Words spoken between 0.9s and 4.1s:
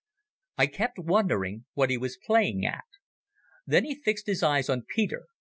wondering what he was playing at. Then he